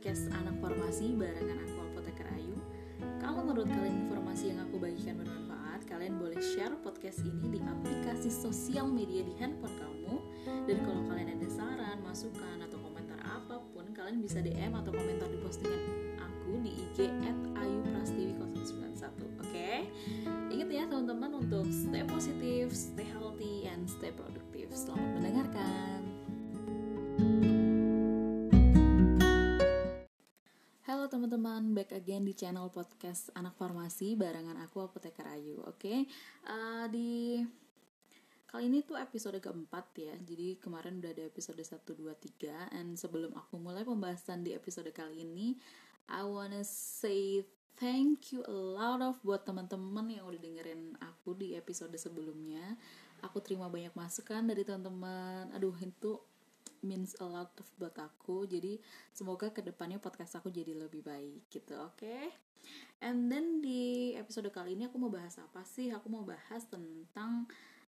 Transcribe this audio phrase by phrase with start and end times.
[0.00, 2.56] podcast Anak Formasi barengan aku Apoteker Ayu.
[3.20, 8.32] Kalau menurut kalian informasi yang aku bagikan bermanfaat, kalian boleh share podcast ini di aplikasi
[8.32, 10.16] sosial media di handphone kamu.
[10.64, 15.28] Dan kalau kalian ada saran, masukan, atau komentar apa pun, kalian bisa DM atau komentar
[15.28, 15.84] di postingan
[16.16, 17.12] aku di IG
[17.60, 19.04] ayuprastiwi091.
[19.36, 19.84] Oke?
[20.48, 24.72] Ingat ya teman-teman untuk stay positif, stay healthy, and stay produktif.
[24.72, 25.99] Selamat mendengarkan.
[31.10, 35.58] Teman-teman, back again di channel podcast Anak Farmasi barengan aku Apoteker Ayu.
[35.66, 36.06] Oke,
[36.46, 37.42] uh, di
[38.46, 40.14] kali ini tuh episode keempat ya.
[40.22, 44.86] Jadi kemarin udah ada episode 1, 2, 3 And sebelum aku mulai pembahasan di episode
[44.94, 45.58] kali ini
[46.06, 47.42] I wanna say
[47.74, 52.78] thank you a lot of buat teman-teman yang udah dengerin aku di episode sebelumnya.
[53.26, 55.50] Aku terima banyak masukan dari teman-teman.
[55.58, 56.22] Aduh, itu
[56.82, 58.44] means a lot of buat aku.
[58.48, 58.80] Jadi
[59.12, 62.00] semoga ke depannya podcast aku jadi lebih baik gitu oke?
[62.00, 62.30] Okay?
[63.00, 65.88] and then di episode kali ini aku mau bahas apa sih?
[65.88, 67.48] Aku mau bahas tentang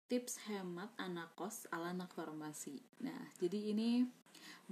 [0.07, 2.79] tips hemat anak kos ala anak farmasi.
[3.03, 4.07] Nah jadi ini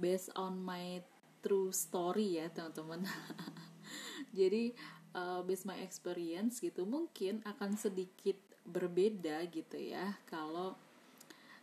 [0.00, 1.04] based on my
[1.44, 3.02] true story ya teman-teman.
[4.38, 4.72] Jadi
[5.12, 10.78] uh, based my experience gitu mungkin akan sedikit berbeda gitu ya kalau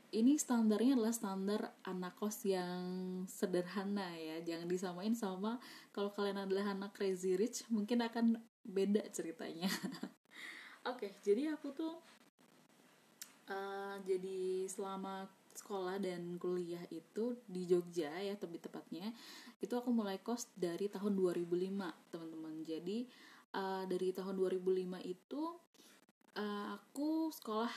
[0.10, 2.82] ini standarnya adalah standar anak kos yang
[3.30, 4.42] sederhana ya.
[4.42, 5.62] Jangan disamain sama
[5.94, 9.70] kalau kalian adalah anak crazy rich mungkin akan beda ceritanya.
[10.90, 11.94] Oke okay, jadi aku tuh
[13.52, 19.12] uh, jadi selama sekolah dan kuliah itu di Jogja ya lebih tepatnya
[19.60, 22.56] itu aku mulai kos dari tahun 2005 teman-teman.
[22.64, 23.04] Jadi
[23.54, 25.42] uh, dari tahun 2005 itu
[26.40, 27.72] uh, aku sekolah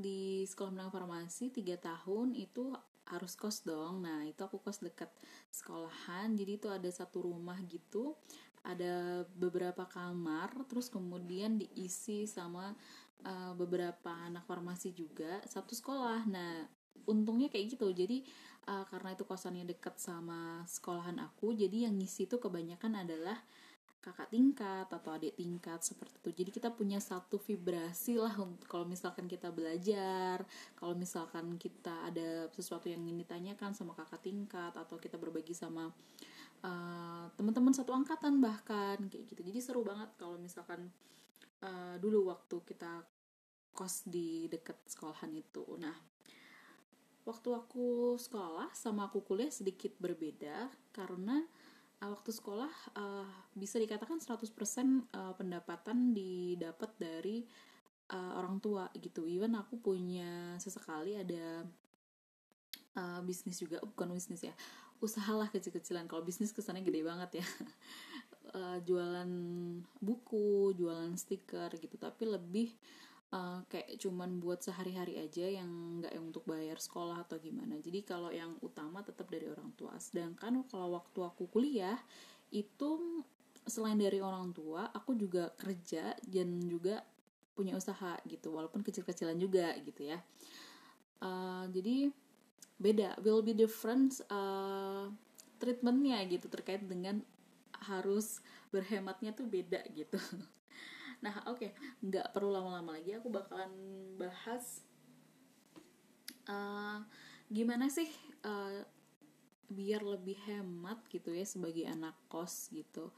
[0.00, 2.74] di sekolah menengah farmasi tiga tahun itu
[3.06, 4.02] harus kos dong.
[4.02, 5.10] Nah itu aku kos dekat
[5.52, 6.34] sekolahan.
[6.34, 8.16] Jadi itu ada satu rumah gitu
[8.60, 12.76] ada beberapa kamar terus kemudian diisi sama
[13.24, 16.28] uh, beberapa anak farmasi juga satu sekolah.
[16.28, 16.68] Nah
[17.08, 17.88] untungnya kayak gitu.
[17.88, 18.24] Jadi
[18.68, 23.40] uh, karena itu kosannya dekat sama sekolahan aku jadi yang ngisi itu kebanyakan adalah
[24.00, 26.30] kakak tingkat atau adik tingkat seperti itu.
[26.32, 28.32] Jadi kita punya satu vibrasi lah
[28.64, 30.40] kalau misalkan kita belajar
[30.72, 35.92] kalau misalkan kita ada sesuatu yang ingin ditanyakan sama kakak tingkat atau kita berbagi sama
[36.64, 39.44] uh, teman-teman satu angkatan bahkan kayak gitu.
[39.44, 40.88] Jadi seru banget kalau misalkan
[41.60, 43.04] uh, dulu waktu kita
[43.76, 45.64] kos di dekat sekolahan itu.
[45.76, 45.94] Nah
[47.28, 51.44] waktu aku sekolah sama aku kuliah sedikit berbeda karena
[52.08, 54.40] waktu sekolah uh, bisa dikatakan 100%
[55.12, 57.44] uh, pendapatan didapat dari
[58.08, 59.28] uh, orang tua gitu.
[59.28, 61.68] Even aku punya sesekali ada
[62.96, 64.54] uh, bisnis juga, oh, bukan bisnis ya,
[65.04, 66.08] usahalah kecil-kecilan.
[66.08, 67.46] Kalau bisnis kesannya gede banget ya.
[68.56, 69.30] uh, jualan
[70.00, 72.72] buku, jualan stiker gitu, tapi lebih
[73.34, 77.78] uh, kayak cuman buat sehari-hari aja yang nggak untuk bayar sekolah atau gimana.
[77.78, 79.96] Jadi kalau yang utama tetap dari orang tua.
[79.98, 81.98] Sedangkan kalau waktu aku kuliah
[82.50, 83.22] itu
[83.68, 87.02] selain dari orang tua aku juga kerja dan juga
[87.54, 88.54] punya usaha gitu.
[88.54, 90.18] Walaupun kecil-kecilan juga gitu ya.
[91.22, 92.10] Uh, jadi
[92.80, 93.20] beda.
[93.22, 95.06] Will be different uh,
[95.62, 96.50] treatmentnya gitu.
[96.50, 97.22] Terkait dengan
[97.80, 100.20] harus berhematnya tuh beda gitu
[101.20, 101.70] Nah, oke, okay.
[102.00, 103.12] nggak perlu lama-lama lagi.
[103.20, 103.72] Aku bakalan
[104.16, 104.80] bahas
[106.48, 107.04] uh,
[107.52, 108.08] gimana sih
[108.48, 108.80] uh,
[109.70, 113.12] biar lebih hemat gitu ya sebagai anak kos gitu.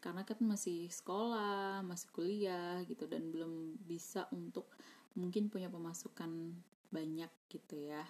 [0.00, 4.68] Karena kan masih sekolah, masih kuliah gitu dan belum bisa untuk
[5.16, 6.56] mungkin punya pemasukan
[6.88, 8.04] banyak gitu ya.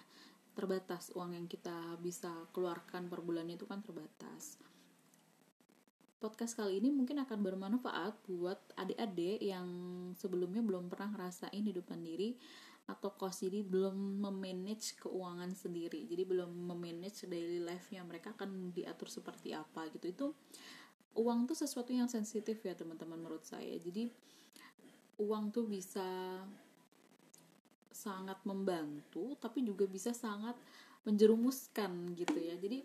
[0.55, 4.55] Terbatas uang yang kita bisa keluarkan per bulan itu kan terbatas
[6.17, 9.67] podcast kali ini mungkin akan bermanfaat buat adik-adik yang
[10.15, 12.39] sebelumnya belum pernah ngerasain hidup mandiri
[12.85, 16.05] atau kos jadi belum memanage keuangan sendiri.
[16.05, 20.05] Jadi belum memanage daily life-nya mereka akan diatur seperti apa gitu.
[20.05, 20.25] Itu
[21.17, 23.73] uang tuh sesuatu yang sensitif ya teman-teman menurut saya.
[23.81, 24.05] Jadi
[25.17, 26.05] uang tuh bisa
[27.95, 30.53] sangat membantu tapi juga bisa sangat
[31.05, 32.57] menjerumuskan gitu ya.
[32.57, 32.81] Jadi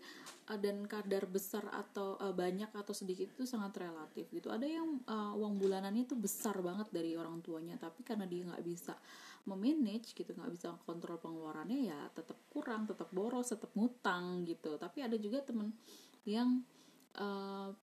[0.53, 4.53] uh, dan kadar besar atau uh, banyak atau sedikit itu sangat relatif gitu.
[4.53, 8.63] Ada yang uh, uang bulanannya itu besar banget dari orang tuanya tapi karena dia nggak
[8.63, 8.93] bisa
[9.49, 14.77] memanage gitu nggak bisa kontrol pengeluarannya ya tetap kurang tetap boros tetap ngutang gitu.
[14.77, 15.73] Tapi ada juga temen
[16.23, 16.61] yang
[17.17, 17.73] uh,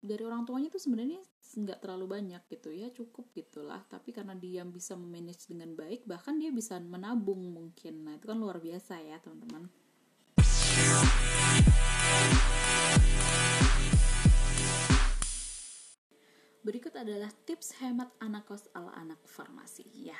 [0.00, 1.20] dari orang tuanya itu sebenarnya
[1.60, 3.84] nggak terlalu banyak gitu ya cukup gitulah.
[3.84, 8.08] Tapi karena dia bisa memanage dengan baik bahkan dia bisa menabung mungkin.
[8.08, 9.68] Nah itu kan luar biasa ya teman-teman.
[16.60, 19.84] Berikut adalah tips hemat anak kos ala anak farmasi.
[19.92, 20.16] Ya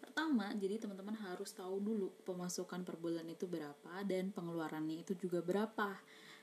[0.00, 5.44] pertama jadi teman-teman harus tahu dulu pemasukan per bulan itu berapa dan pengeluarannya itu juga
[5.44, 5.92] berapa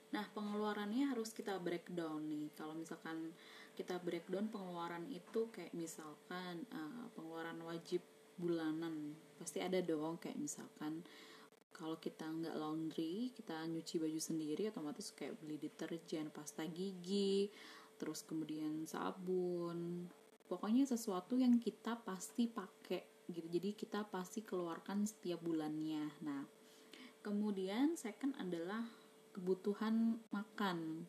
[0.08, 2.48] nah pengeluarannya harus kita breakdown nih.
[2.56, 3.36] Kalau misalkan
[3.78, 8.02] kita breakdown pengeluaran itu kayak misalkan uh, pengeluaran wajib
[8.40, 9.14] bulanan.
[9.38, 11.06] Pasti ada dong kayak misalkan
[11.78, 17.54] kalau kita nggak laundry kita nyuci baju sendiri otomatis kayak beli deterjen pasta gigi
[18.02, 20.10] terus kemudian sabun.
[20.48, 23.46] Pokoknya sesuatu yang kita pasti pakai gitu.
[23.52, 26.08] Jadi kita pasti keluarkan setiap bulannya.
[26.24, 26.42] Nah
[27.22, 28.88] kemudian second adalah
[29.38, 31.06] kebutuhan makan.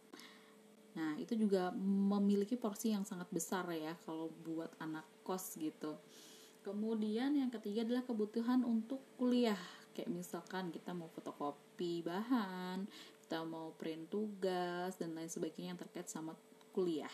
[0.93, 5.97] Nah itu juga memiliki porsi yang sangat besar ya kalau buat anak kos gitu.
[6.61, 9.59] Kemudian yang ketiga adalah kebutuhan untuk kuliah.
[9.97, 12.87] Kayak misalkan kita mau fotokopi bahan
[13.29, 16.33] kita mau print tugas dan lain sebagainya yang terkait sama
[16.73, 17.13] kuliah.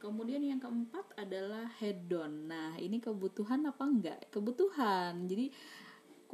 [0.00, 4.32] Kemudian yang keempat adalah hedon nah ini kebutuhan apa enggak?
[4.32, 5.28] Kebutuhan.
[5.28, 5.52] Jadi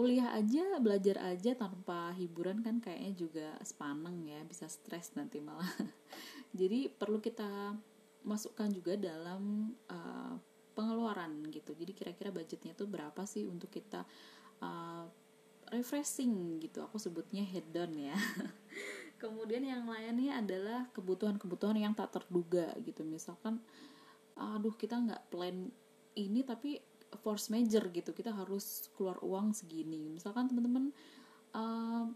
[0.00, 5.68] kuliah aja belajar aja tanpa hiburan kan kayaknya juga sepaneng ya bisa stres nanti malah.
[6.56, 7.76] Jadi perlu kita
[8.24, 10.40] masukkan juga dalam uh,
[10.72, 11.76] pengeluaran gitu.
[11.76, 14.08] Jadi kira-kira budgetnya tuh berapa sih untuk kita
[14.64, 15.04] uh,
[15.68, 16.80] refreshing gitu?
[16.88, 18.16] Aku sebutnya hedon ya.
[19.20, 23.04] Kemudian yang lainnya adalah kebutuhan-kebutuhan yang tak terduga gitu.
[23.04, 23.60] Misalkan
[24.32, 25.68] aduh kita nggak plan
[26.16, 26.80] ini tapi
[27.18, 28.14] force major gitu.
[28.14, 30.06] Kita harus keluar uang segini.
[30.06, 30.94] Misalkan teman-teman
[31.56, 32.06] uh,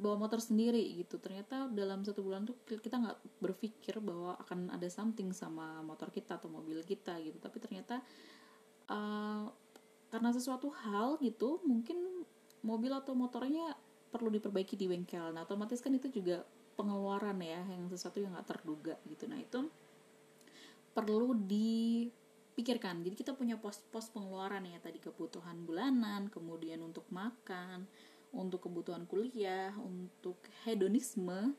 [0.00, 1.20] bawa motor sendiri gitu.
[1.20, 6.40] Ternyata dalam satu bulan tuh kita nggak berpikir bahwa akan ada something sama motor kita
[6.40, 7.36] atau mobil kita gitu.
[7.36, 8.00] Tapi ternyata
[8.88, 9.46] uh,
[10.08, 12.24] karena sesuatu hal gitu mungkin
[12.60, 13.76] mobil atau motornya
[14.12, 15.32] perlu diperbaiki di bengkel.
[15.32, 16.44] Nah otomatis kan itu juga
[16.76, 19.24] pengeluaran ya yang sesuatu yang nggak terduga gitu.
[19.28, 19.68] Nah itu
[20.92, 21.32] perlu
[22.52, 24.76] dipikirkan jadi kita punya pos-pos pengeluaran ya.
[24.76, 27.88] Tadi kebutuhan bulanan kemudian untuk makan
[28.28, 30.36] untuk kebutuhan kuliah untuk
[30.68, 31.56] hedonisme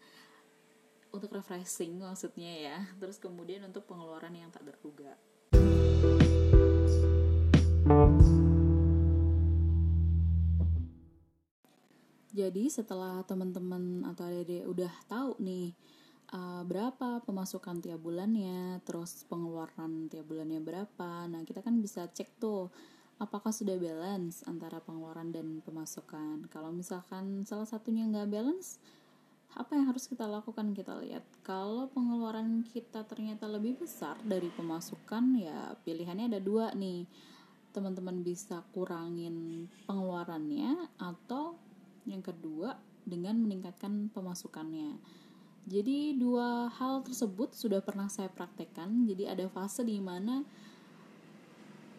[1.10, 2.78] untuk refreshing maksudnya ya.
[3.02, 5.18] Terus kemudian untuk pengeluaran yang tak terduga.
[12.34, 15.74] Jadi setelah teman-teman atau adik-adik udah tahu nih
[16.34, 22.42] uh, berapa pemasukan tiap bulannya, terus pengeluaran tiap bulannya berapa, nah kita kan bisa cek
[22.42, 22.74] tuh
[23.22, 26.50] apakah sudah balance antara pengeluaran dan pemasukan.
[26.50, 28.82] Kalau misalkan salah satunya nggak balance,
[29.54, 35.38] apa yang harus kita lakukan kita lihat kalau pengeluaran kita ternyata lebih besar dari pemasukan
[35.38, 37.06] ya pilihannya ada dua nih
[37.70, 41.54] teman-teman bisa kurangin pengeluarannya atau
[42.06, 45.00] yang kedua, dengan meningkatkan pemasukannya.
[45.64, 49.08] Jadi dua hal tersebut sudah pernah saya praktekkan.
[49.08, 50.44] Jadi ada fase di mana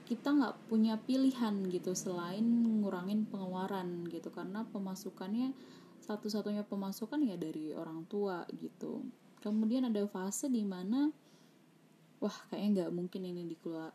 [0.04, 2.44] kita nggak punya pilihan gitu selain
[2.84, 5.56] ngurangin pengeluaran gitu karena pemasukannya
[6.04, 9.00] satu-satunya pemasukan ya dari orang tua gitu.
[9.40, 11.08] Kemudian ada fase di mana
[12.24, 13.42] wah kayaknya nggak mungkin ini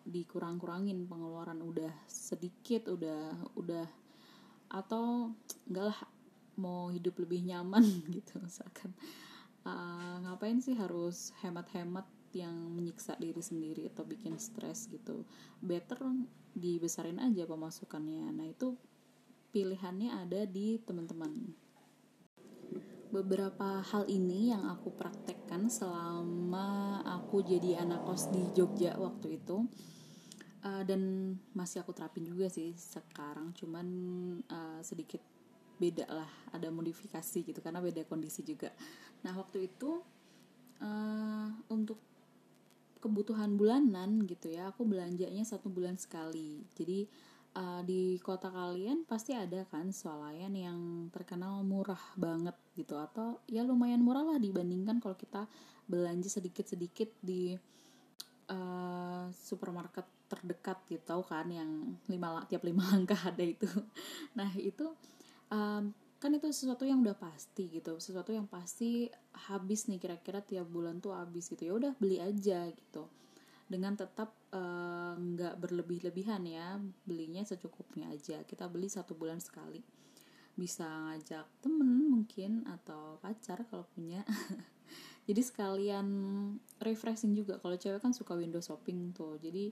[0.06, 3.89] dikurang-kurangin pengeluaran udah sedikit udah udah
[4.69, 5.33] atau
[5.66, 5.99] enggak lah
[6.61, 7.81] mau hidup lebih nyaman
[8.16, 8.94] gitu misalkan
[9.66, 15.25] uh, ngapain sih harus hemat-hemat yang menyiksa diri sendiri atau bikin stres gitu?
[15.59, 15.99] Better
[16.54, 18.30] dibesarin aja pemasukannya.
[18.35, 18.78] Nah itu
[19.49, 21.54] pilihannya ada di teman-teman.
[23.09, 29.66] Beberapa hal ini yang aku praktekkan selama aku jadi anak kos di Jogja waktu itu
[30.61, 33.49] uh, dan masih aku terapin juga sih sekarang.
[33.57, 33.87] Cuman
[34.45, 35.25] uh, sedikit
[35.80, 38.69] beda lah ada modifikasi gitu karena beda kondisi juga.
[39.24, 40.04] Nah waktu itu
[40.83, 41.98] uh, untuk
[43.00, 46.68] kebutuhan bulanan gitu ya aku belanjanya satu bulan sekali.
[46.76, 47.07] Jadi
[47.56, 53.64] uh, di kota kalian pasti ada kan swalayan yang terkenal murah banget gitu atau ya
[53.64, 55.48] lumayan murah lah dibandingkan kalau kita
[55.88, 57.56] belanja sedikit-sedikit di
[58.52, 63.66] uh, supermarket terdekat gitu kan yang lima tiap lima langkah ada itu.
[64.38, 64.86] Nah itu
[65.50, 69.08] um, kan itu sesuatu yang udah pasti gitu sesuatu yang pasti
[69.48, 73.08] habis nih kira-kira tiap bulan tuh habis gitu ya udah beli aja gitu.
[73.70, 74.34] Dengan tetap
[75.16, 78.42] nggak uh, berlebih-lebihan ya belinya secukupnya aja.
[78.42, 79.80] Kita beli satu bulan sekali.
[80.58, 84.26] Bisa ngajak temen mungkin atau pacar kalau punya.
[85.30, 86.08] Jadi sekalian
[86.82, 87.62] refreshing juga.
[87.62, 89.38] Kalau cewek kan suka window shopping tuh.
[89.38, 89.70] Jadi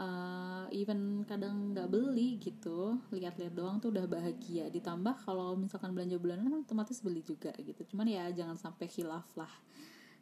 [0.00, 4.72] uh, even kadang nggak beli gitu lihat-lihat doang tuh udah bahagia.
[4.72, 7.82] Ditambah kalau misalkan belanja bulanan kan otomatis beli juga gitu.
[7.92, 9.50] Cuman ya jangan sampai hilaf lah.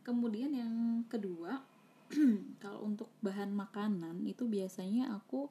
[0.03, 1.61] Kemudian yang kedua
[2.63, 5.47] kalau untuk bahan makanan itu biasanya aku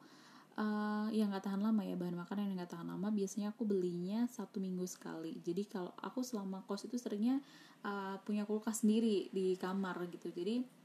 [0.59, 4.27] uh, yang nggak tahan lama ya bahan makanan yang nggak tahan lama biasanya aku belinya
[4.27, 5.39] satu minggu sekali.
[5.39, 7.39] Jadi kalau aku selama kos itu seringnya
[7.87, 10.27] uh, punya kulkas sendiri di kamar gitu.
[10.33, 10.78] Jadi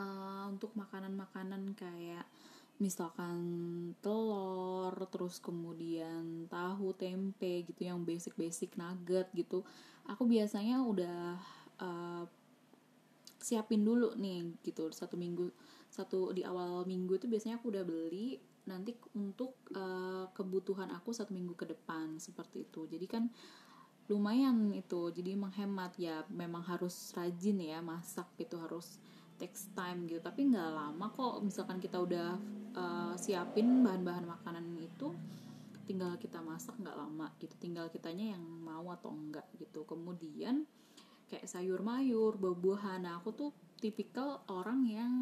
[0.00, 2.24] uh, untuk makanan-makanan kayak
[2.80, 3.36] misalkan
[4.00, 9.60] telur terus kemudian tahu tempe gitu yang basic-basic nugget gitu
[10.08, 11.36] aku biasanya udah
[11.84, 12.24] uh,
[13.40, 14.92] siapin dulu nih gitu.
[14.92, 15.48] Satu minggu
[15.90, 18.38] satu di awal minggu itu biasanya aku udah beli
[18.68, 22.86] nanti untuk uh, kebutuhan aku satu minggu ke depan seperti itu.
[22.86, 23.26] Jadi kan
[24.06, 25.96] lumayan itu jadi menghemat.
[25.98, 29.00] Ya memang harus rajin ya masak gitu harus
[29.40, 30.20] takes time gitu.
[30.20, 32.36] Tapi nggak lama kok misalkan kita udah
[32.76, 35.16] uh, siapin bahan-bahan makanan itu
[35.88, 37.56] tinggal kita masak nggak lama gitu.
[37.56, 39.88] Tinggal kitanya yang mau atau enggak gitu.
[39.88, 40.68] Kemudian
[41.32, 43.08] kayak sayur mayur buah-buahan.
[43.08, 45.12] Nah aku tuh tipikal orang yang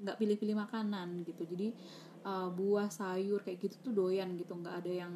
[0.00, 1.42] nggak pilih-pilih makanan gitu.
[1.42, 1.74] Jadi
[2.22, 4.54] uh, buah sayur kayak gitu tuh doyan gitu.
[4.54, 5.14] Nggak ada yang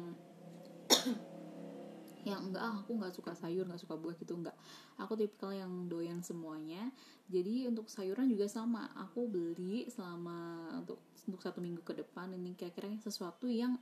[2.25, 4.55] yang enggak ah, aku nggak suka sayur nggak suka buah gitu enggak.
[5.01, 6.93] Aku tipikal yang doyan semuanya.
[7.31, 8.89] Jadi untuk sayuran juga sama.
[9.09, 13.77] Aku beli selama untuk untuk satu minggu ke depan ini kira-kira sesuatu yang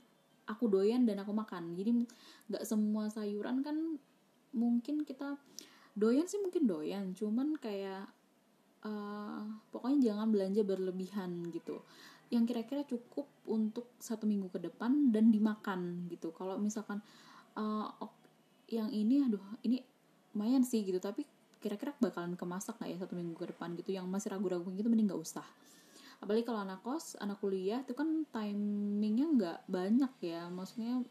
[0.48, 1.76] aku doyan dan aku makan.
[1.76, 2.06] Jadi
[2.50, 3.78] nggak semua sayuran kan
[4.50, 5.38] mungkin kita
[5.94, 8.10] doyan sih mungkin doyan cuman kayak
[8.82, 11.84] uh, pokoknya jangan belanja berlebihan gitu.
[12.30, 16.30] Yang kira-kira cukup untuk satu minggu ke depan dan dimakan gitu.
[16.34, 17.02] Kalau misalkan
[17.58, 17.90] uh,
[18.70, 19.82] yang ini aduh ini
[20.34, 21.02] lumayan sih gitu.
[21.02, 21.26] Tapi
[21.60, 23.92] kira-kira bakalan kemasak nggak ya satu minggu ke depan gitu?
[23.92, 25.46] Yang masih ragu-ragu gitu mending nggak usah.
[26.20, 30.48] Apalagi kalau anak kos anak kuliah itu kan timingnya nggak banyak ya.
[30.48, 31.04] Maksudnya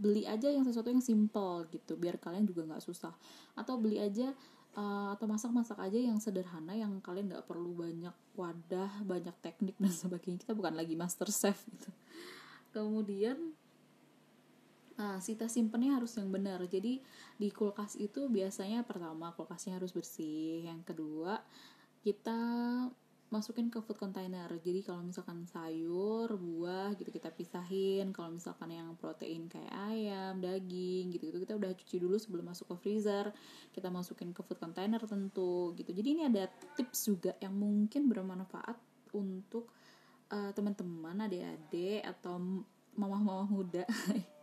[0.00, 3.12] beli aja yang sesuatu yang simple gitu biar kalian juga nggak susah.
[3.52, 4.32] Atau beli aja
[4.76, 9.92] uh, atau masak-masak aja yang sederhana yang kalian nggak perlu banyak wadah banyak teknik dan
[9.92, 10.44] sebagainya.
[10.44, 11.90] Kita bukan lagi master chef gitu.
[12.70, 13.56] Kemudian
[15.00, 16.60] Nah, sita simpennya harus yang benar.
[16.68, 17.00] Jadi
[17.40, 20.68] di kulkas itu biasanya pertama kulkasnya harus bersih.
[20.68, 21.40] Yang kedua,
[22.04, 22.36] kita
[23.32, 24.52] masukin ke food container.
[24.60, 28.12] Jadi kalau misalkan sayur, buah gitu kita pisahin.
[28.12, 32.68] Kalau misalkan yang protein kayak ayam, daging gitu gitu kita udah cuci dulu sebelum masuk
[32.68, 33.32] ke freezer.
[33.72, 35.96] Kita masukin ke food container tentu gitu.
[35.96, 36.44] Jadi ini ada
[36.76, 38.76] tips juga yang mungkin bermanfaat
[39.16, 39.72] untuk
[40.28, 42.36] uh, teman-teman, adik-adik atau
[42.98, 43.86] mama-mama muda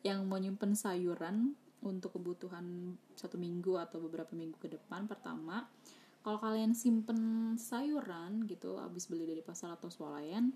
[0.00, 5.64] yang mau nyimpen sayuran untuk kebutuhan satu minggu atau beberapa minggu ke depan pertama
[6.20, 10.52] kalau kalian simpen sayuran gitu habis beli dari pasar atau swalayan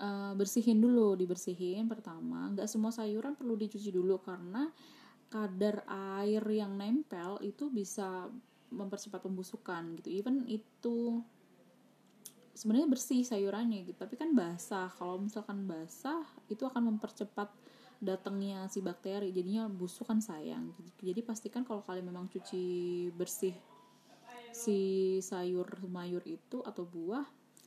[0.00, 2.48] uh, bersihin dulu dibersihin pertama.
[2.52, 4.68] Nggak semua sayuran perlu dicuci dulu karena
[5.28, 5.84] kadar
[6.22, 8.30] air yang nempel itu bisa
[8.72, 10.08] mempercepat pembusukan gitu.
[10.08, 11.20] Even itu
[12.56, 14.88] sebenarnya bersih sayurannya gitu tapi kan basah.
[14.96, 17.52] Kalau misalkan basah itu akan mempercepat
[17.96, 20.72] datangnya si bakteri jadinya busuk kan sayang.
[21.00, 22.64] Jadi pastikan kalau kalian memang cuci
[23.16, 23.56] bersih
[24.52, 24.78] si
[25.20, 27.24] sayur mayur itu atau buah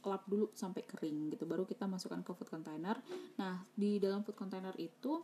[0.08, 2.98] lap dulu sampai kering gitu baru kita masukkan ke food container.
[3.38, 5.22] Nah di dalam food container itu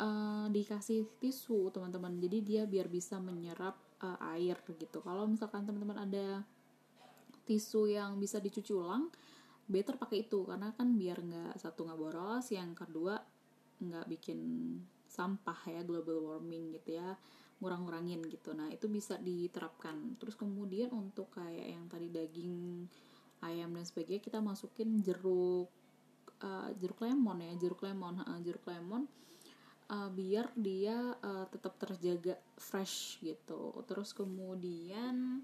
[0.00, 2.16] uh, dikasih tisu teman-teman.
[2.22, 5.02] Jadi dia biar bisa menyerap uh, air gitu.
[5.02, 6.46] Kalau misalkan teman-teman ada
[7.48, 9.10] tisu yang bisa dicuci ulang
[9.66, 10.46] better pakai itu.
[10.46, 13.18] Karena kan biar nggak satu nggak boros yang kedua
[13.78, 14.40] nggak bikin
[15.08, 17.16] sampah ya global warming gitu ya
[17.58, 18.54] ngurang-ngurangin gitu.
[18.54, 20.14] Nah itu bisa diterapkan.
[20.22, 22.86] Terus kemudian untuk kayak yang tadi daging
[23.42, 25.70] ayam dan sebagainya kita masukin jeruk
[26.42, 29.06] uh, jeruk lemon ya jeruk lemon uh, jeruk lemon
[29.90, 33.74] uh, biar dia uh, tetap terjaga fresh gitu.
[33.86, 35.42] Terus kemudian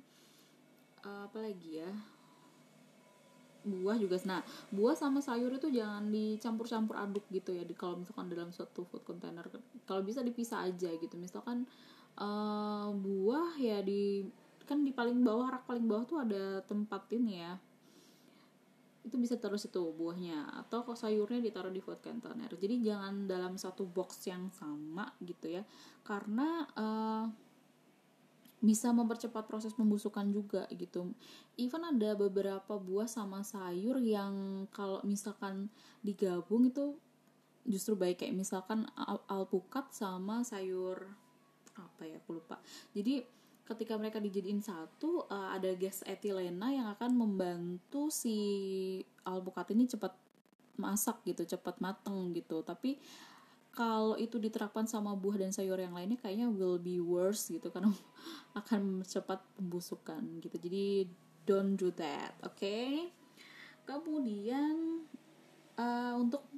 [1.02, 1.90] uh, apa lagi ya
[3.64, 4.40] buah juga nah
[4.70, 9.02] buah sama sayur itu jangan dicampur-campur aduk gitu ya di kalau misalkan dalam suatu food
[9.02, 9.44] container
[9.88, 11.64] kalau bisa dipisah aja gitu misalkan
[12.20, 14.28] uh, buah ya di
[14.64, 17.52] kan di paling bawah rak paling bawah tuh ada tempat ini ya
[19.04, 23.60] itu bisa terus itu buahnya atau kok sayurnya ditaruh di food container jadi jangan dalam
[23.60, 25.62] satu box yang sama gitu ya
[26.00, 27.28] karena uh,
[28.64, 31.12] bisa mempercepat proses pembusukan juga gitu.
[31.60, 35.68] Even ada beberapa buah sama sayur yang kalau misalkan
[36.00, 36.96] digabung itu
[37.68, 40.96] justru baik kayak misalkan al alpukat sama sayur
[41.76, 42.56] apa ya aku lupa.
[42.96, 43.20] Jadi
[43.68, 48.36] ketika mereka dijadiin satu uh, ada gas etilena yang akan membantu si
[49.28, 50.16] alpukat ini cepat
[50.80, 52.64] masak gitu, cepat mateng gitu.
[52.64, 52.96] Tapi
[53.74, 57.90] kalau itu diterapkan sama buah dan sayur yang lainnya kayaknya will be worse gitu karena
[58.60, 60.56] akan cepat pembusukan gitu.
[60.56, 61.10] Jadi
[61.44, 62.56] don't do that oke?
[62.56, 63.10] Okay?
[63.84, 65.04] kemudian
[65.76, 66.48] uh, untuk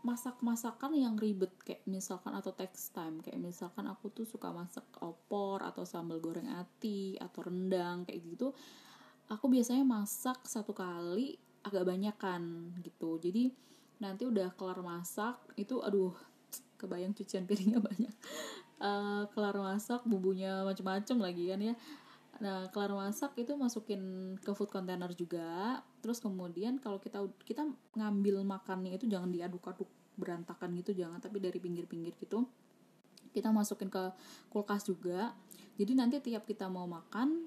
[0.00, 3.20] masak-masakan yang ribet kayak misalkan atau text time.
[3.20, 8.56] Kayak misalkan aku tuh suka masak opor atau sambal goreng ati atau rendang kayak gitu
[9.30, 13.16] aku biasanya masak satu kali agak banyak kan gitu.
[13.22, 13.54] Jadi
[14.02, 16.12] nanti udah kelar masak itu aduh
[16.80, 18.14] kebayang cucian piringnya banyak
[18.80, 21.76] uh, kelar masak bumbunya macem-macem lagi kan ya
[22.40, 25.84] Nah, kelar masak itu masukin ke food container juga.
[26.00, 31.60] Terus kemudian kalau kita kita ngambil makannya itu jangan diaduk-aduk berantakan gitu, jangan tapi dari
[31.60, 32.48] pinggir-pinggir gitu.
[33.36, 34.16] Kita masukin ke
[34.48, 35.36] kulkas juga.
[35.76, 37.44] Jadi nanti tiap kita mau makan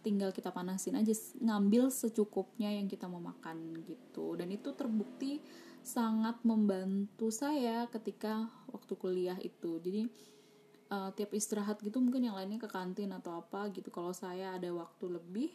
[0.00, 4.34] tinggal kita panasin aja ngambil secukupnya yang kita mau makan gitu.
[4.34, 5.40] Dan itu terbukti
[5.80, 9.80] sangat membantu saya ketika waktu kuliah itu.
[9.80, 10.08] Jadi
[10.90, 14.68] uh, tiap istirahat gitu mungkin yang lainnya ke kantin atau apa gitu kalau saya ada
[14.74, 15.50] waktu lebih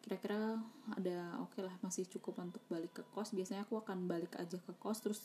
[0.00, 0.58] kira-kira
[0.96, 4.56] ada oke okay lah masih cukup untuk balik ke kos biasanya aku akan balik aja
[4.56, 5.20] ke kos terus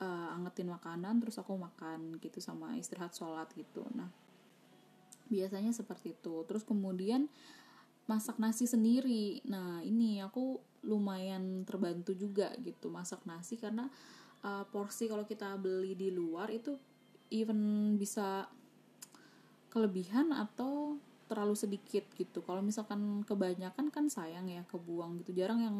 [0.00, 4.08] uh, angetin makanan terus aku makan gitu sama istirahat sholat gitu nah
[5.28, 7.28] biasanya seperti itu terus kemudian
[8.06, 9.42] masak nasi sendiri.
[9.46, 13.86] Nah ini aku lumayan terbantu juga gitu masak nasi karena
[14.42, 16.74] uh, porsi kalau kita beli di luar itu
[17.30, 18.50] even bisa
[19.72, 22.44] kelebihan atau terlalu sedikit gitu.
[22.44, 25.32] Kalau misalkan kebanyakan kan sayang ya kebuang gitu.
[25.32, 25.76] Jarang yang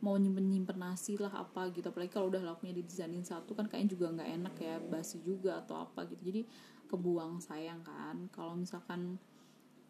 [0.00, 1.92] mau nyimpen nyimpen nasi lah apa gitu.
[1.92, 5.84] Apalagi kalau udah lauknya didesainin satu kan kayaknya juga nggak enak ya basi juga atau
[5.84, 6.32] apa gitu.
[6.32, 6.48] Jadi
[6.88, 8.32] kebuang sayang kan.
[8.32, 9.20] Kalau misalkan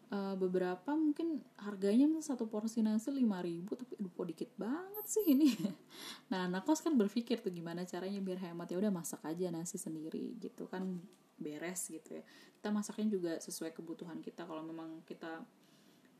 [0.09, 5.25] uh, beberapa mungkin harganya satu porsi nasi lima ribu tapi aduh kok dikit banget sih
[5.33, 5.53] ini.
[6.29, 8.69] Nah anak kos kan berpikir tuh gimana caranya biar hemat.
[8.69, 11.01] Ya udah masak aja nasi sendiri gitu kan
[11.39, 12.23] beres gitu ya.
[12.59, 14.45] Kita masaknya juga sesuai kebutuhan kita.
[14.45, 15.41] Kalau memang kita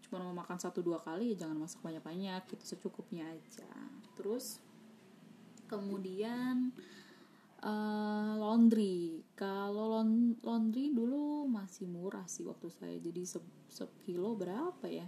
[0.09, 3.69] cuma mau makan satu dua kali ya jangan masak banyak banyak gitu secukupnya aja.
[4.17, 4.57] Terus
[5.69, 6.73] kemudian
[7.63, 9.23] uh, laundry.
[9.35, 10.03] Kalau
[10.43, 12.95] laundry dulu masih murah sih waktu saya.
[12.99, 15.07] Jadi se, se kilo berapa ya?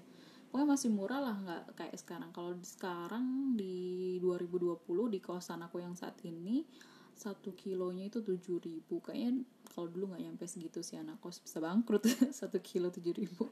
[0.51, 2.29] Pokoknya masih murah lah nggak kayak sekarang.
[2.35, 4.83] Kalau sekarang di 2020
[5.15, 6.67] di kawasan aku yang saat ini
[7.15, 8.99] satu kilonya itu tujuh ribu.
[8.99, 12.03] Kayaknya kalau dulu nggak nyampe segitu sih anak kos bisa bangkrut.
[12.39, 13.47] Satu kilo tujuh ribu.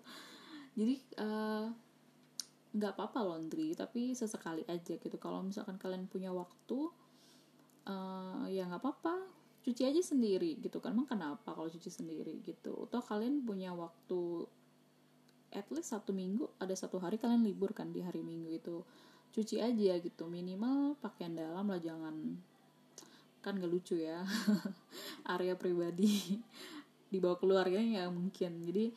[0.73, 1.65] Jadi eh,
[2.75, 5.15] nggak uh, apa-apa laundry tapi sesekali aja gitu.
[5.21, 6.89] Kalau misalkan kalian punya waktu
[7.89, 10.95] uh, ya nggak apa-apa cuci aja sendiri gitu kan.
[10.95, 12.87] Emang kenapa kalau cuci sendiri gitu?
[12.87, 14.47] Atau kalian punya waktu
[15.49, 18.77] at least satu minggu ada satu hari kalian libur kan di hari minggu itu.
[19.29, 22.39] Cuci aja gitu minimal pakaian dalam lah jangan
[23.39, 24.19] kan gak lucu ya
[25.33, 26.43] area pribadi
[27.13, 28.63] dibawa keluarganya ya mungkin.
[28.63, 28.89] Jadi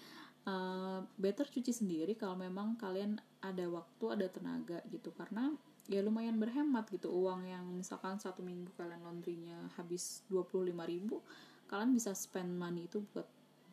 [0.46, 5.11] uh, better cuci sendiri kalau memang kalian ada waktu ada tenaga gitu.
[5.12, 5.52] Karena
[5.90, 7.10] ya lumayan berhemat gitu.
[7.10, 11.18] Uang yang misalkan satu minggu kalian laundrynya habis 25 ribu
[11.66, 13.24] kalian bisa spend money itu buat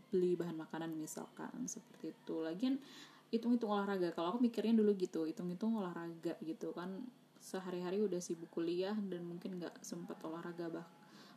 [0.09, 2.35] beli bahan makanan misalkan seperti itu.
[2.39, 2.79] Lagian
[3.29, 4.15] hitung-hitung olahraga.
[4.15, 7.03] Kalau aku mikirnya dulu gitu hitung-hitung olahraga gitu kan.
[7.39, 10.87] Sehari-hari udah sibuk kuliah dan mungkin nggak sempat olahraga bah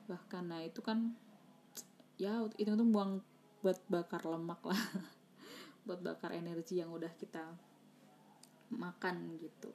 [0.06, 0.46] bahkan.
[0.46, 1.12] Nah itu kan
[2.16, 3.20] ya itu tuh buang
[3.60, 4.78] buat bakar lemak lah.
[5.82, 7.42] Buat bakar energi yang udah kita
[8.70, 9.74] makan gitu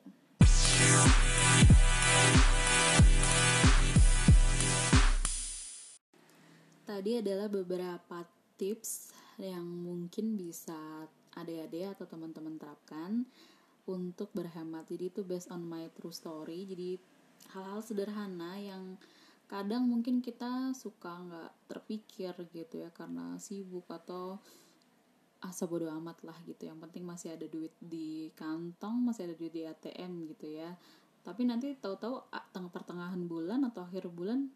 [7.07, 8.25] tadi adalah beberapa
[8.59, 11.07] tips yang mungkin bisa
[11.39, 13.23] adik-adik atau teman-teman terapkan
[13.87, 14.83] untuk berhemat.
[14.91, 16.67] Jadi itu based on my true story.
[16.67, 16.99] Jadi
[17.55, 18.99] hal-hal sederhana yang
[19.47, 24.43] kadang mungkin kita suka nggak terpikir gitu ya karena sibuk atau
[25.39, 26.67] asa bodo amat lah gitu.
[26.67, 30.75] Yang penting masih ada duit di kantong masih ada duit di ATM gitu ya
[31.27, 34.47] tapi nanti tahu-tahu tengah pertengahan bulan atau akhir bulan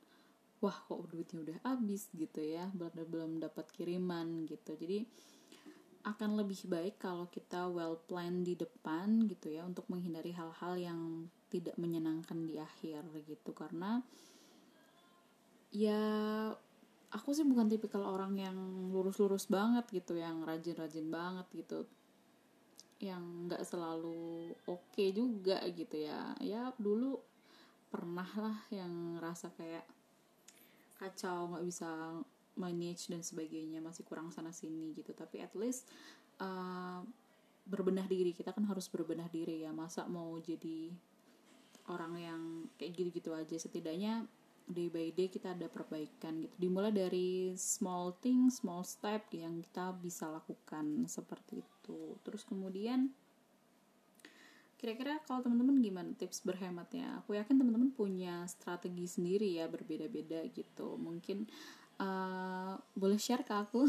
[0.64, 4.80] wah kok duitnya udah habis gitu ya belum belum dapat kiriman gitu.
[4.80, 5.04] Jadi
[6.08, 11.28] akan lebih baik kalau kita well plan di depan gitu ya untuk menghindari hal-hal yang
[11.52, 13.52] tidak menyenangkan di akhir gitu.
[13.52, 14.00] Karena
[15.76, 16.00] ya
[17.12, 18.58] aku sih bukan tipikal orang yang
[18.96, 21.84] lurus-lurus banget gitu yang rajin-rajin banget gitu
[23.02, 26.38] yang nggak selalu oke okay juga gitu ya.
[26.40, 27.18] Ya dulu
[27.90, 29.84] pernah lah yang rasa kayak
[31.02, 32.22] kacau nggak bisa
[32.56, 35.12] manage dan sebagainya masih kurang sana sini gitu.
[35.18, 35.90] Tapi at least
[36.38, 37.02] uh,
[37.66, 39.74] berbenah diri kita kan harus berbenah diri ya.
[39.74, 40.94] Masa mau jadi
[41.90, 42.42] orang yang
[42.78, 44.30] kayak gitu-gitu aja setidaknya
[44.68, 46.56] day by day kita ada perbaikan gitu.
[46.58, 52.18] Dimulai dari small thing small step yang kita bisa lakukan seperti itu.
[52.22, 53.10] Terus kemudian
[54.82, 57.22] kira-kira kalau teman-teman gimana tips berhematnya?
[57.22, 60.98] Aku yakin teman-teman punya strategi sendiri ya berbeda-beda gitu.
[60.98, 61.46] Mungkin
[62.02, 63.86] uh, boleh share ke aku?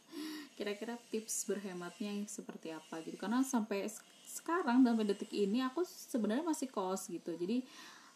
[0.56, 3.20] Kira-kira tips berhematnya seperti apa gitu?
[3.20, 3.88] Karena sampai
[4.30, 7.36] sekarang sampai detik ini aku sebenarnya masih kos gitu.
[7.36, 7.64] Jadi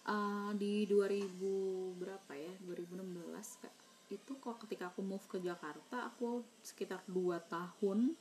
[0.08, 2.52] uh, di 2000 berapa ya?
[2.64, 8.12] 2016 itu kok ketika aku move ke Jakarta aku sekitar 2 tahun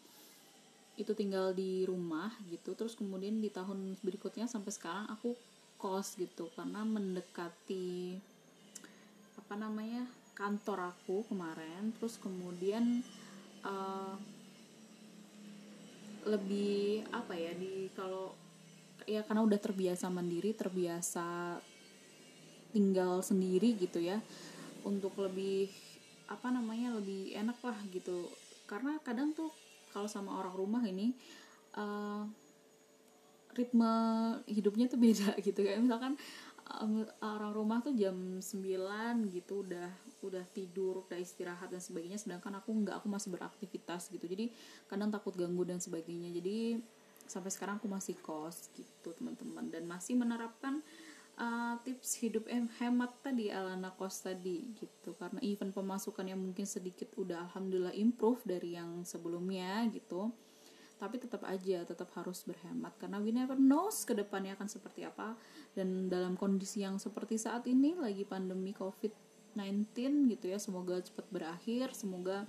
[0.93, 2.77] itu tinggal di rumah gitu.
[2.77, 5.33] Terus kemudian di tahun berikutnya sampai sekarang aku
[5.81, 8.15] kos gitu karena mendekati
[9.35, 10.05] apa namanya
[10.37, 11.91] kantor aku kemarin.
[11.97, 13.01] Terus kemudian
[13.65, 14.15] uh,
[16.23, 18.31] lebih apa ya di kalau
[19.03, 21.59] ya karena udah terbiasa mandiri terbiasa
[22.73, 24.17] tinggal sendiri gitu ya
[24.83, 25.69] untuk lebih
[26.27, 28.27] apa namanya lebih enak lah gitu.
[28.65, 29.53] Karena kadang tuh
[29.93, 31.13] kalau sama orang rumah ini
[31.77, 32.25] uh,
[33.53, 33.93] ritme
[34.49, 35.61] hidupnya tuh beda gitu.
[35.61, 36.17] Kayak misalkan
[36.81, 38.43] um, orang rumah tuh jam 9
[39.29, 39.89] gitu udah
[40.23, 44.25] udah tidur udah istirahat dan sebagainya sedangkan aku nggak aku masih beraktivitas gitu.
[44.25, 44.49] Jadi
[44.89, 46.33] kadang takut ganggu dan sebagainya.
[46.33, 46.79] Jadi
[47.23, 49.69] sampai sekarang aku masih kos gitu teman-teman.
[49.69, 50.81] Dan masih menerapkan
[51.37, 55.17] uh, tips hidup hemat tadi ala anak kos tadi gitu.
[55.17, 60.29] Karena even pemasukan yang mungkin sedikit udah alhamdulillah improve dari yang sebelumnya gitu.
[61.01, 62.93] Tapi tetap aja tetap harus berhemat.
[63.01, 65.35] Karena we never knows ke depannya akan seperti apa.
[65.73, 69.11] Dan dalam kondisi yang seperti saat ini lagi pandemi covid
[69.53, 71.91] 19 gitu ya semoga cepat berakhir.
[71.97, 72.45] Semoga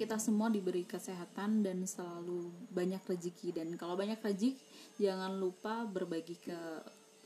[0.00, 3.54] kita semua diberi kesehatan dan selalu banyak rezeki.
[3.54, 4.58] Dan kalau banyak rezeki
[4.98, 6.58] jangan lupa berbagi ke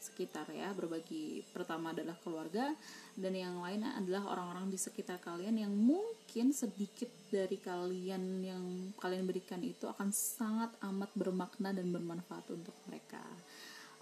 [0.06, 2.70] sekitar ya berbagi pertama adalah keluarga
[3.18, 8.64] dan yang lain adalah orang-orang di sekitar kalian yang mungkin sedikit dari kalian yang
[9.02, 13.22] kalian berikan itu akan sangat amat bermakna dan bermanfaat untuk mereka.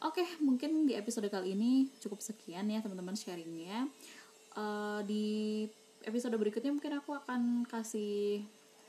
[0.04, 3.88] Oke mungkin di episode kali ini cukup sekian ya teman-teman sharingnya.
[4.54, 5.66] Uh, di
[6.04, 8.44] episode berikutnya mungkin aku akan kasih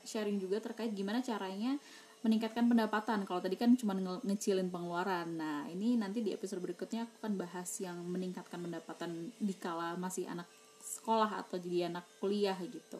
[0.06, 1.80] sharing juga terkait gimana caranya
[2.24, 3.24] meningkatkan pendapatan.
[3.28, 5.36] Kalau tadi kan cuma nge ngecilin pengeluaran.
[5.36, 10.26] Nah, ini nanti di episode berikutnya aku akan bahas yang meningkatkan pendapatan di kala masih
[10.30, 10.48] anak
[10.80, 12.98] sekolah atau jadi anak kuliah gitu.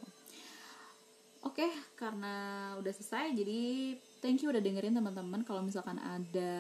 [1.47, 5.47] Oke, karena udah selesai, jadi thank you udah dengerin teman-teman.
[5.47, 6.55] Kalau misalkan ada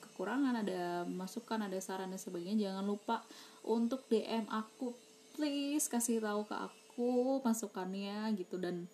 [0.00, 3.20] kekurangan, ada masukan, ada saran dan sebagainya, jangan lupa
[3.60, 4.96] untuk DM aku.
[5.36, 8.88] Please kasih tahu ke aku masukannya gitu dan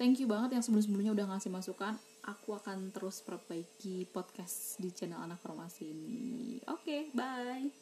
[0.00, 1.94] thank you banget yang sebelum-sebelumnya udah ngasih masukan
[2.28, 6.60] aku akan terus perbaiki podcast di channel anak formasi ini.
[6.68, 7.72] Oke, okay, bye.